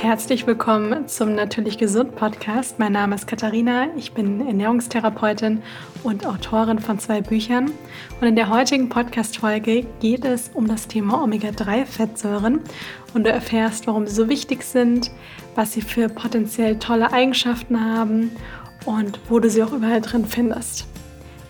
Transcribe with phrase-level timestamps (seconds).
[0.00, 2.78] Herzlich willkommen zum Natürlich Gesund Podcast.
[2.78, 5.60] Mein Name ist Katharina, ich bin Ernährungstherapeutin
[6.04, 7.72] und Autorin von zwei Büchern.
[8.20, 12.60] Und in der heutigen Podcast-Folge geht es um das Thema Omega-3-Fettsäuren
[13.12, 15.10] und du erfährst, warum sie so wichtig sind,
[15.56, 18.30] was sie für potenziell tolle Eigenschaften haben
[18.84, 20.86] und wo du sie auch überall drin findest.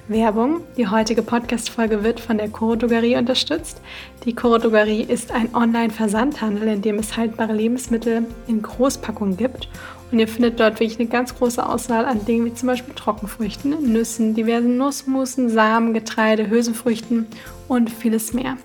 [0.09, 0.63] Werbung.
[0.77, 3.81] Die heutige Podcast-Folge wird von der Coro Drogerie unterstützt.
[4.25, 9.69] Die Coro Drogerie ist ein Online-Versandhandel, in dem es haltbare Lebensmittel in Großpackungen gibt.
[10.11, 13.93] Und ihr findet dort wirklich eine ganz große Auswahl an Dingen wie zum Beispiel Trockenfrüchten,
[13.93, 17.27] Nüssen, diversen Nussmusen, Samen, Getreide, Hülsenfrüchten
[17.69, 18.57] und vieles mehr.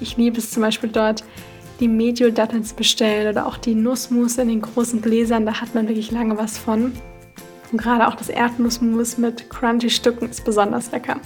[0.00, 1.24] Ich liebe es zum Beispiel dort,
[1.80, 5.46] die Medio-Datteln zu bestellen oder auch die Nussmus in den großen Gläsern.
[5.46, 6.92] Da hat man wirklich lange was von.
[7.70, 11.20] Und gerade auch das Erdnussmus mit crunchy Stücken ist besonders lecker.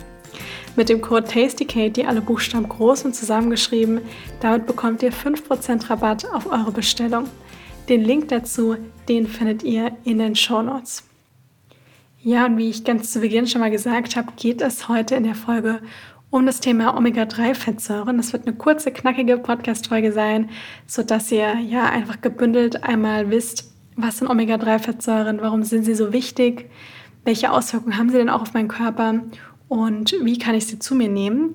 [0.77, 4.01] Mit dem Code TastyKate, alle Buchstaben groß und zusammengeschrieben,
[4.41, 7.29] damit bekommt ihr 5% Rabatt auf eure Bestellung.
[7.89, 8.77] Den Link dazu,
[9.09, 11.05] den findet ihr in den Show Notes.
[12.21, 15.25] Ja, und wie ich ganz zu Beginn schon mal gesagt habe, geht es heute in
[15.25, 15.81] der Folge
[16.31, 18.17] um das Thema Omega-3-Fettsäuren.
[18.17, 20.51] Das wird eine kurze, knackige Podcast-Folge sein,
[20.87, 25.41] sodass ihr ja einfach gebündelt einmal wisst, was sind Omega-3-Fettsäuren?
[25.41, 26.71] Warum sind sie so wichtig?
[27.25, 29.23] Welche Auswirkungen haben sie denn auch auf meinen Körper?
[29.69, 31.55] Und wie kann ich sie zu mir nehmen?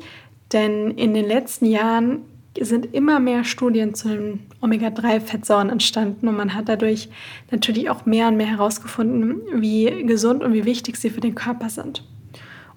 [0.52, 2.22] Denn in den letzten Jahren
[2.60, 7.10] sind immer mehr Studien zu den Omega-3-Fettsäuren entstanden und man hat dadurch
[7.52, 11.70] natürlich auch mehr und mehr herausgefunden, wie gesund und wie wichtig sie für den Körper
[11.70, 12.04] sind.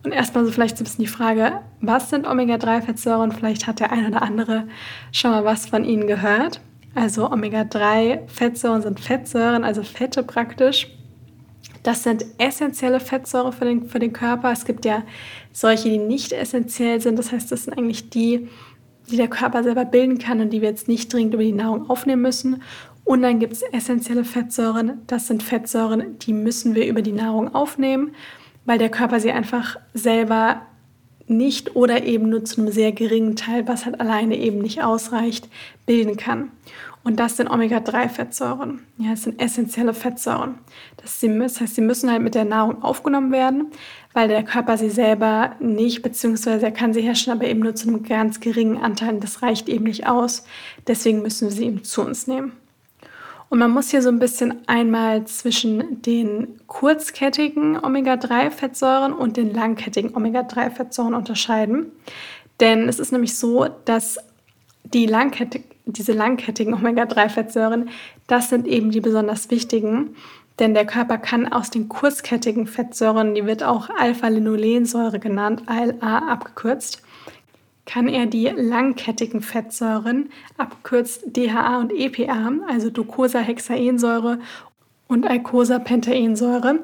[0.04, 3.32] Und erstmal so vielleicht so ein bisschen die Frage, was sind Omega-3-Fettsäuren?
[3.32, 4.64] Vielleicht hat der eine oder andere
[5.12, 6.60] schon mal was von ihnen gehört.
[6.94, 10.88] Also Omega-3-Fettsäuren sind Fettsäuren, also Fette praktisch.
[11.82, 14.52] Das sind essentielle Fettsäuren für den, für den Körper.
[14.52, 15.02] Es gibt ja
[15.52, 17.18] solche, die nicht essentiell sind.
[17.18, 18.48] Das heißt, das sind eigentlich die,
[19.10, 21.88] die der Körper selber bilden kann und die wir jetzt nicht dringend über die Nahrung
[21.90, 22.62] aufnehmen müssen.
[23.04, 25.00] Und dann gibt es essentielle Fettsäuren.
[25.06, 28.14] Das sind Fettsäuren, die müssen wir über die Nahrung aufnehmen,
[28.64, 30.62] weil der Körper sie einfach selber
[31.32, 35.48] nicht oder eben nur zu einem sehr geringen Teil, was halt alleine eben nicht ausreicht,
[35.86, 36.50] bilden kann.
[37.04, 38.80] Und das sind Omega-3-Fettsäuren.
[38.98, 40.54] Ja, es sind essentielle Fettsäuren.
[40.98, 41.20] Das,
[41.60, 43.72] heißt, sie müssen halt mit der Nahrung aufgenommen werden,
[44.12, 47.88] weil der Körper sie selber nicht, beziehungsweise er kann sie herstellen, aber eben nur zu
[47.88, 49.18] einem ganz geringen Anteil.
[49.18, 50.44] Das reicht eben nicht aus.
[50.86, 52.52] Deswegen müssen wir sie eben zu uns nehmen.
[53.52, 60.16] Und man muss hier so ein bisschen einmal zwischen den kurzkettigen Omega-3-Fettsäuren und den langkettigen
[60.16, 61.92] Omega-3-Fettsäuren unterscheiden.
[62.60, 64.16] Denn es ist nämlich so, dass
[64.84, 67.90] die langkettig, diese langkettigen Omega-3-Fettsäuren,
[68.26, 70.16] das sind eben die besonders wichtigen.
[70.58, 77.02] Denn der Körper kann aus den kurzkettigen Fettsäuren, die wird auch Alpha-Linolensäure genannt, ALA abgekürzt,
[77.86, 84.38] kann er die langkettigen Fettsäuren, abgekürzt DHA und EPA, also Docosahexaensäure
[85.08, 86.80] und Eicosapentaensäure,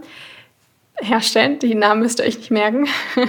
[1.00, 1.58] herstellen.
[1.58, 2.86] Die Namen müsst ihr euch nicht merken.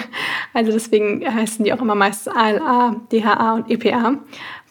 [0.52, 4.16] Also deswegen heißen die auch immer meistens ALA, DHA und EPA,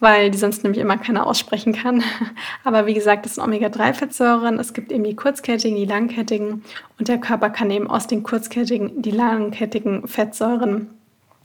[0.00, 2.02] weil die sonst nämlich immer keiner aussprechen kann.
[2.64, 4.58] Aber wie gesagt, das sind Omega-3-Fettsäuren.
[4.58, 6.64] Es gibt eben die kurzkettigen, die langkettigen
[6.98, 10.90] und der Körper kann eben aus den kurzkettigen die langkettigen Fettsäuren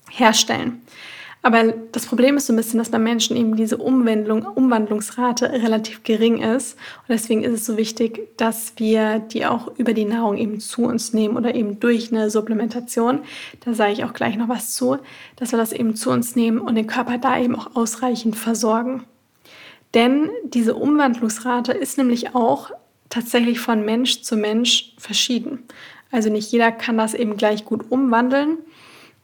[0.10, 0.82] herstellen.
[1.46, 6.04] Aber das Problem ist so ein bisschen, dass bei Menschen eben diese Umwandlung, Umwandlungsrate relativ
[6.04, 6.78] gering ist.
[7.02, 10.84] Und deswegen ist es so wichtig, dass wir die auch über die Nahrung eben zu
[10.84, 13.20] uns nehmen oder eben durch eine Supplementation.
[13.66, 15.00] Da sage ich auch gleich noch was zu,
[15.36, 19.04] dass wir das eben zu uns nehmen und den Körper da eben auch ausreichend versorgen.
[19.94, 22.72] Denn diese Umwandlungsrate ist nämlich auch
[23.10, 25.60] tatsächlich von Mensch zu Mensch verschieden.
[26.10, 28.60] Also nicht jeder kann das eben gleich gut umwandeln.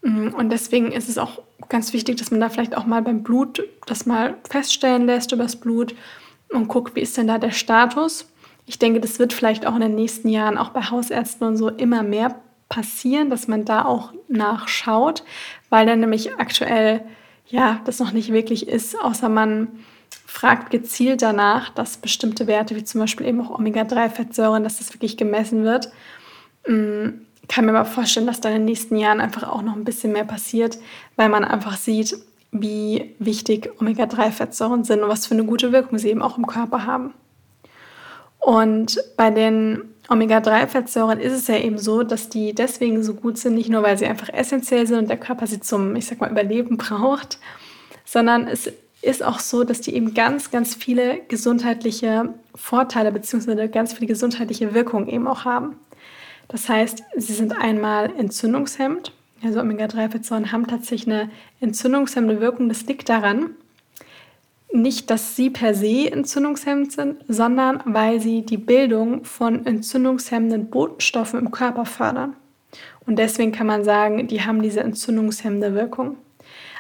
[0.02, 3.62] Und deswegen ist es auch ganz wichtig, dass man da vielleicht auch mal beim Blut
[3.86, 5.94] das mal feststellen lässt übers Blut
[6.50, 8.32] und guckt, wie ist denn da der Status.
[8.66, 11.70] Ich denke, das wird vielleicht auch in den nächsten Jahren auch bei Hausärzten und so
[11.70, 12.36] immer mehr
[12.70, 15.24] passieren, dass man da auch nachschaut,
[15.70, 17.02] weil dann nämlich aktuell
[17.48, 19.68] ja das noch nicht wirklich ist, außer man
[20.26, 25.18] fragt gezielt danach, dass bestimmte Werte wie zum Beispiel eben auch Omega-3-Fettsäuren, dass das wirklich
[25.18, 25.90] gemessen wird.
[27.50, 30.14] Kann mir aber vorstellen, dass da in den nächsten Jahren einfach auch noch ein bisschen
[30.14, 30.78] mehr passiert,
[31.16, 32.16] weil man einfach sieht,
[32.52, 36.86] wie wichtig Omega-3-Fettsäuren sind und was für eine gute Wirkung sie eben auch im Körper
[36.86, 37.14] haben.
[38.40, 43.56] Und bei den Omega-3-Fettsäuren ist es ja eben so, dass die deswegen so gut sind,
[43.56, 46.32] nicht nur weil sie einfach essentiell sind und der Körper sie zum, ich sag mal,
[46.32, 47.40] Überleben braucht,
[48.06, 48.72] sondern es
[49.02, 53.68] ist auch so, dass die eben ganz, ganz viele gesundheitliche Vorteile bzw.
[53.68, 55.76] ganz viele gesundheitliche Wirkungen eben auch haben.
[56.50, 59.14] Das heißt, sie sind einmal entzündungshemmend.
[59.42, 61.30] Also Omega-3-Fettsäuren haben tatsächlich eine
[61.62, 62.68] entzündungshemmende Wirkung.
[62.68, 63.52] Das liegt daran,
[64.72, 71.40] nicht, dass sie per se entzündungshemmend sind, sondern weil sie die Bildung von entzündungshemmenden Botenstoffen
[71.40, 72.36] im Körper fördern.
[73.06, 76.18] Und deswegen kann man sagen, die haben diese entzündungshemmende Wirkung.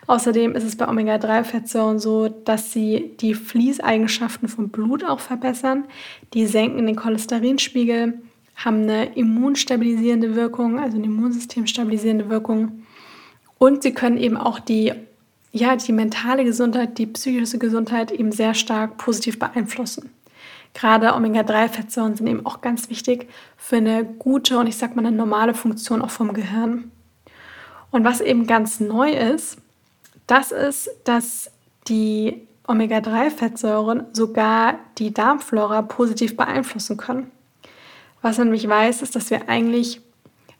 [0.05, 5.85] Außerdem ist es bei Omega-3-Fettsäuren so, dass sie die Fließeigenschaften vom Blut auch verbessern.
[6.33, 8.19] Die senken den Cholesterinspiegel,
[8.63, 12.83] haben eine immunstabilisierende Wirkung, also eine immunsystemstabilisierende Wirkung.
[13.57, 14.93] Und sie können eben auch die
[15.51, 20.11] ja, die mentale Gesundheit, die psychische Gesundheit eben sehr stark positiv beeinflussen.
[20.73, 23.27] Gerade Omega-3-Fettsäuren sind eben auch ganz wichtig
[23.57, 26.91] für eine gute und ich sag mal eine normale Funktion auch vom Gehirn.
[27.91, 29.57] Und was eben ganz neu ist,
[30.27, 31.51] das ist, dass
[31.87, 37.31] die Omega-3-Fettsäuren sogar die Darmflora positiv beeinflussen können.
[38.21, 40.01] Was man nämlich weiß, ist, dass wir eigentlich,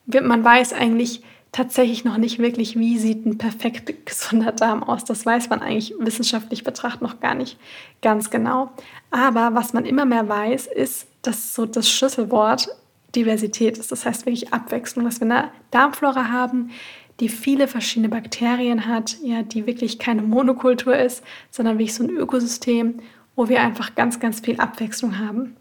[0.06, 5.06] man weiß eigentlich, tatsächlich noch nicht wirklich, wie sieht ein perfekt gesunder Darm aus.
[5.06, 7.58] Das weiß man eigentlich wissenschaftlich betrachtet noch gar nicht
[8.02, 8.72] ganz genau.
[9.12, 12.70] Aber was man immer mehr weiß, ist, dass so das Schlüsselwort
[13.16, 13.92] Diversität ist.
[13.92, 16.70] Das heißt wirklich Abwechslung, dass wir eine Darmflora haben,
[17.20, 22.12] die viele verschiedene Bakterien hat, ja, die wirklich keine Monokultur ist, sondern wirklich so ein
[22.12, 23.00] Ökosystem,
[23.36, 25.56] wo wir einfach ganz, ganz viel Abwechslung haben.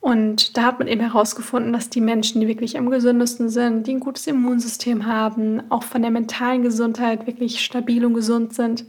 [0.00, 3.94] Und da hat man eben herausgefunden, dass die Menschen, die wirklich am gesündesten sind, die
[3.94, 8.84] ein gutes Immunsystem haben, auch von der mentalen Gesundheit wirklich stabil und gesund sind,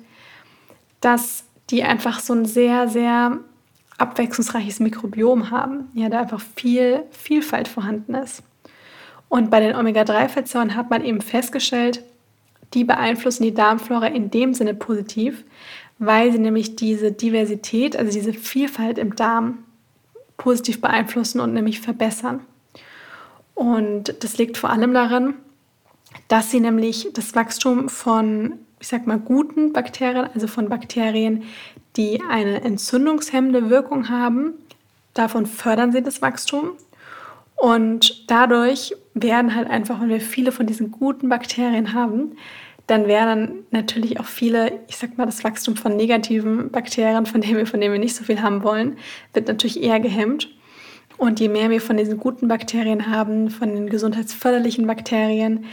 [1.01, 3.39] dass die einfach so ein sehr, sehr
[3.97, 8.43] abwechslungsreiches Mikrobiom haben, ja, da einfach viel Vielfalt vorhanden ist.
[9.27, 12.03] Und bei den Omega-3-Fettsäuren hat man eben festgestellt,
[12.73, 15.43] die beeinflussen die Darmflora in dem Sinne positiv,
[15.97, 19.65] weil sie nämlich diese Diversität, also diese Vielfalt im Darm
[20.39, 22.39] positiv beeinflussen und nämlich verbessern.
[23.53, 25.35] Und das liegt vor allem darin,
[26.27, 31.43] dass sie nämlich das Wachstum von, ich sag mal, guten Bakterien, also von Bakterien,
[31.95, 34.53] die eine entzündungshemmende Wirkung haben,
[35.13, 36.71] davon fördern sie das Wachstum.
[37.55, 42.37] Und dadurch werden halt einfach, wenn wir viele von diesen guten Bakterien haben,
[42.89, 47.57] dann werden natürlich auch viele, ich sag mal, das Wachstum von negativen Bakterien, von denen
[47.57, 48.97] wir, von denen wir nicht so viel haben wollen,
[49.33, 50.49] wird natürlich eher gehemmt.
[51.17, 55.65] Und je mehr wir von diesen guten Bakterien haben, von den gesundheitsförderlichen Bakterien,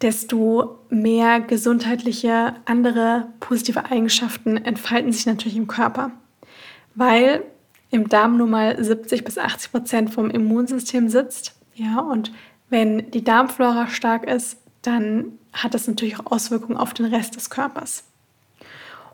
[0.00, 6.12] desto mehr gesundheitliche andere positive Eigenschaften entfalten sich natürlich im Körper.
[6.94, 7.42] Weil
[7.90, 11.56] im Darm nun mal 70 bis 80 Prozent vom Immunsystem sitzt.
[11.74, 12.32] Ja, und
[12.70, 17.50] wenn die Darmflora stark ist, dann hat das natürlich auch Auswirkungen auf den Rest des
[17.50, 18.04] Körpers.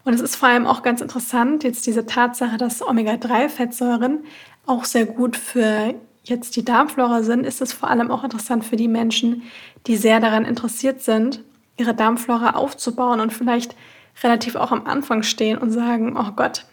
[0.05, 4.25] Und es ist vor allem auch ganz interessant, jetzt diese Tatsache, dass Omega-3-Fettsäuren
[4.67, 5.95] auch sehr gut für
[6.25, 9.43] jetzt die Darmflora sind, ist es vor allem auch interessant für die Menschen,
[9.87, 11.43] die sehr daran interessiert sind,
[11.77, 13.75] ihre Darmflora aufzubauen und vielleicht
[14.23, 16.67] relativ auch am Anfang stehen und sagen, oh Gott,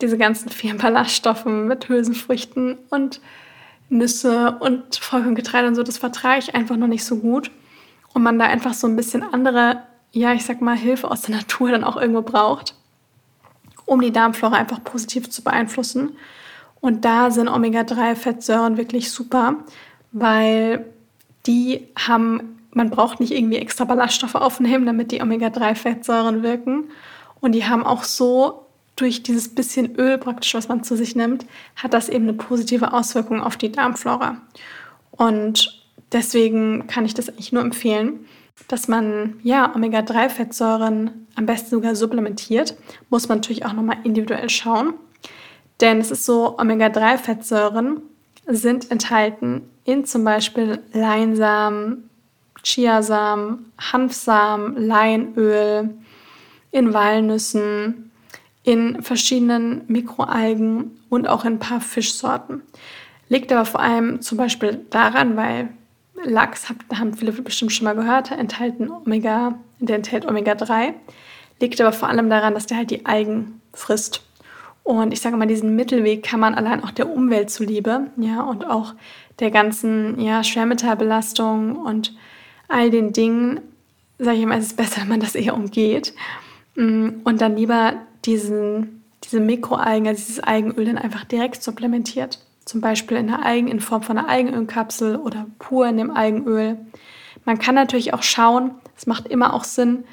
[0.00, 3.20] diese ganzen vielen Ballaststoffe mit Hülsenfrüchten und
[3.88, 7.50] Nüsse und Vollkorngetreide und so, das vertrage ich einfach noch nicht so gut
[8.14, 9.82] und man da einfach so ein bisschen andere,
[10.12, 12.74] ja, ich sag mal, Hilfe aus der Natur dann auch irgendwo braucht,
[13.86, 16.16] um die Darmflora einfach positiv zu beeinflussen.
[16.80, 19.56] Und da sind Omega-3-Fettsäuren wirklich super,
[20.12, 20.86] weil
[21.46, 26.90] die haben, man braucht nicht irgendwie extra Ballaststoffe aufnehmen, damit die Omega-3-Fettsäuren wirken.
[27.40, 28.66] Und die haben auch so
[28.96, 31.46] durch dieses bisschen Öl praktisch, was man zu sich nimmt,
[31.76, 34.40] hat das eben eine positive Auswirkung auf die Darmflora.
[35.12, 35.77] Und
[36.12, 38.26] Deswegen kann ich das eigentlich nur empfehlen,
[38.66, 42.76] dass man ja Omega-3-Fettsäuren am besten sogar supplementiert.
[43.10, 44.94] Muss man natürlich auch nochmal individuell schauen.
[45.80, 48.02] Denn es ist so, Omega-3-Fettsäuren
[48.46, 52.10] sind enthalten in zum Beispiel Leinsamen,
[52.62, 55.94] Chiasamen, Hanfsamen, Leinöl,
[56.70, 58.10] in Walnüssen,
[58.64, 62.62] in verschiedenen Mikroalgen und auch in ein paar Fischsorten.
[63.28, 65.70] Liegt aber vor allem zum Beispiel daran, weil
[66.24, 70.94] Lachs, haben viele bestimmt schon mal gehört, enthalten Omega, der enthält Omega-3.
[71.60, 74.22] Liegt aber vor allem daran, dass der halt die Algen frisst.
[74.82, 78.68] Und ich sage mal, diesen Mittelweg kann man allein auch der Umwelt zuliebe, ja, und
[78.68, 78.94] auch
[79.38, 82.14] der ganzen, ja, Schwermetallbelastung und
[82.68, 83.60] all den Dingen,
[84.18, 86.14] sage ich mal, ist es besser, wenn man das eher umgeht.
[86.74, 87.94] Mm, und dann lieber
[88.24, 93.68] diesen, diese Mikroalgen, also dieses Algenöl dann einfach direkt supplementiert zum Beispiel in, der Algen,
[93.68, 96.76] in Form von einer Algenölkapsel oder pur in dem Algenöl.
[97.44, 100.04] Man kann natürlich auch schauen, es macht immer auch Sinn,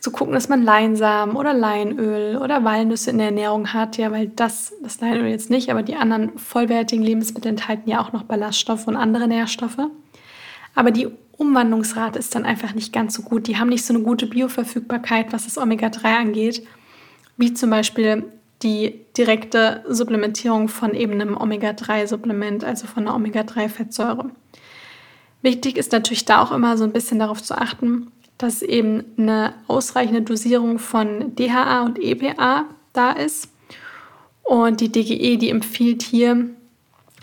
[0.00, 4.28] zu gucken, dass man Leinsamen oder Leinöl oder Walnüsse in der Ernährung hat, ja, weil
[4.28, 8.86] das, das Leinöl jetzt nicht, aber die anderen vollwertigen Lebensmittel enthalten ja auch noch Ballaststoffe
[8.86, 9.78] und andere Nährstoffe.
[10.74, 11.08] Aber die
[11.38, 13.46] Umwandlungsrate ist dann einfach nicht ganz so gut.
[13.46, 16.66] Die haben nicht so eine gute Bioverfügbarkeit, was das Omega-3 angeht,
[17.36, 18.24] wie zum Beispiel
[18.66, 24.30] die direkte Supplementierung von eben einem Omega-3-Supplement, also von einer Omega-3-Fettsäure.
[25.40, 29.54] Wichtig ist natürlich da auch immer so ein bisschen darauf zu achten, dass eben eine
[29.68, 33.50] ausreichende Dosierung von DHA und EPA da ist.
[34.42, 36.50] Und die DGE, die empfiehlt hier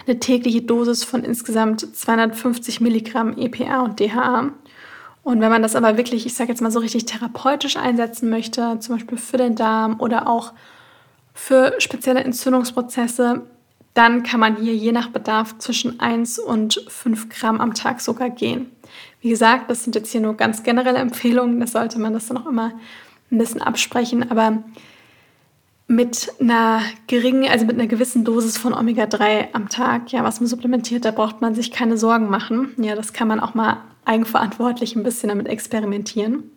[0.06, 4.52] eine tägliche Dosis von insgesamt 250 Milligramm EPA und DHA.
[5.24, 8.80] Und wenn man das aber wirklich, ich sage jetzt mal so richtig therapeutisch einsetzen möchte,
[8.80, 10.54] zum Beispiel für den Darm oder auch
[11.34, 13.42] für spezielle Entzündungsprozesse,
[13.94, 18.30] dann kann man hier je nach Bedarf zwischen 1 und 5 Gramm am Tag sogar
[18.30, 18.72] gehen.
[19.22, 22.38] Wie gesagt, das sind jetzt hier nur ganz generelle Empfehlungen, das sollte man das dann
[22.38, 22.74] auch immer
[23.32, 24.64] ein bisschen absprechen, aber
[25.88, 30.48] mit einer geringen, also mit einer gewissen Dosis von Omega-3 am Tag, ja, was man
[30.48, 32.74] supplementiert, da braucht man sich keine Sorgen machen.
[32.78, 36.52] Ja, das kann man auch mal eigenverantwortlich ein bisschen damit experimentieren.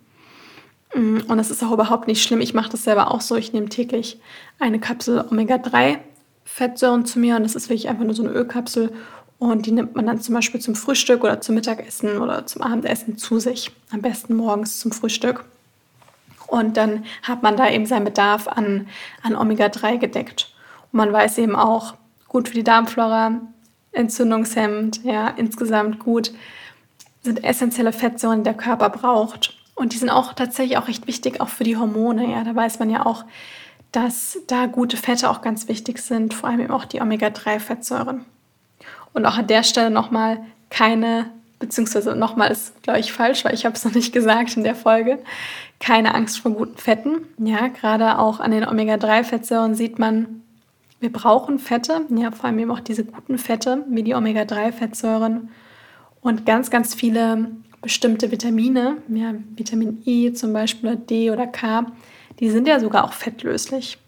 [0.94, 2.40] Mm, und das ist auch überhaupt nicht schlimm.
[2.40, 3.36] Ich mache das selber auch so.
[3.36, 4.20] Ich nehme täglich
[4.58, 5.98] eine Kapsel Omega-3
[6.44, 8.92] Fettsäuren zu mir und das ist wirklich einfach nur so eine Ölkapsel
[9.38, 13.18] und die nimmt man dann zum Beispiel zum Frühstück oder zum Mittagessen oder zum Abendessen
[13.18, 13.70] zu sich.
[13.92, 15.44] Am besten morgens zum Frühstück.
[16.46, 18.88] Und dann hat man da eben seinen Bedarf an,
[19.22, 20.54] an Omega-3 gedeckt.
[20.92, 21.94] Und man weiß eben auch,
[22.28, 23.40] gut für die Darmflora,
[23.92, 26.32] entzündungshemmend, ja, insgesamt gut,
[27.22, 29.55] sind essentielle Fettsäuren, die der Körper braucht.
[29.76, 32.28] Und die sind auch tatsächlich auch recht wichtig, auch für die Hormone.
[32.32, 33.24] Ja, da weiß man ja auch,
[33.92, 38.24] dass da gute Fette auch ganz wichtig sind, vor allem eben auch die Omega-3-Fettsäuren.
[39.12, 40.40] Und auch an der Stelle nochmal
[40.70, 44.64] keine, beziehungsweise nochmal ist, glaube ich, falsch, weil ich habe es noch nicht gesagt in
[44.64, 45.18] der Folge,
[45.78, 47.26] keine Angst vor guten Fetten.
[47.38, 50.42] Ja, gerade auch an den Omega-3-Fettsäuren sieht man,
[51.00, 55.50] wir brauchen Fette, ja, vor allem eben auch diese guten Fette, wie die Omega-3-Fettsäuren
[56.22, 57.50] und ganz, ganz viele
[57.82, 61.86] bestimmte Vitamine, ja, Vitamin E zum Beispiel oder D oder K,
[62.40, 63.98] die sind ja sogar auch fettlöslich.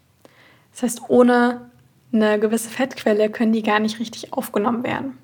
[0.71, 1.69] Das heißt, ohne
[2.11, 5.17] eine gewisse Fettquelle können die gar nicht richtig aufgenommen werden.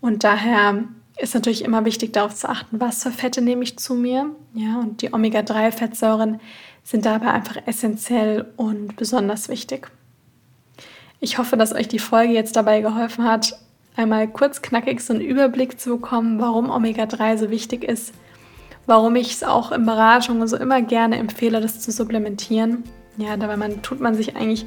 [0.00, 0.84] Und daher
[1.18, 4.30] ist natürlich immer wichtig darauf zu achten, was für Fette nehme ich zu mir.
[4.54, 6.40] Ja, und die Omega-3-Fettsäuren
[6.82, 9.90] sind dabei einfach essentiell und besonders wichtig.
[11.20, 13.58] Ich hoffe, dass euch die Folge jetzt dabei geholfen hat,
[13.96, 18.12] einmal kurz knackig so einen Überblick zu bekommen, warum Omega-3 so wichtig ist,
[18.86, 22.84] warum ich es auch in Beratungen so immer gerne empfehle, das zu supplementieren.
[23.16, 24.66] Ja, dabei man, tut man sich eigentlich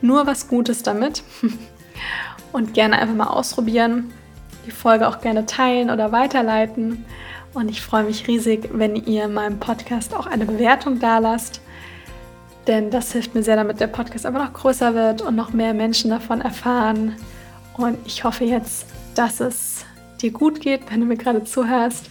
[0.00, 1.22] nur was Gutes damit.
[2.52, 4.12] Und gerne einfach mal ausprobieren.
[4.66, 7.04] Die Folge auch gerne teilen oder weiterleiten.
[7.54, 11.60] Und ich freue mich riesig, wenn ihr meinem Podcast auch eine Bewertung da lasst.
[12.66, 15.74] Denn das hilft mir sehr, damit der Podcast einfach noch größer wird und noch mehr
[15.74, 17.16] Menschen davon erfahren.
[17.76, 19.84] Und ich hoffe jetzt, dass es
[20.20, 22.06] dir gut geht, wenn du mir gerade zuhörst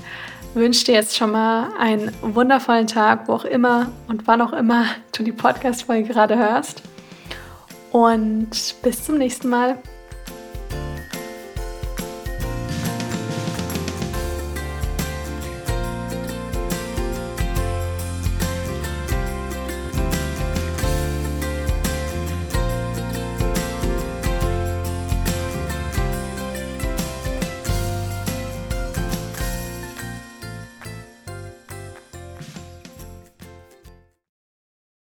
[0.53, 4.86] wünsche dir jetzt schon mal einen wundervollen Tag, wo auch immer und wann auch immer
[5.15, 6.84] du die Podcast-Folge gerade hörst.
[7.91, 9.77] Und bis zum nächsten Mal.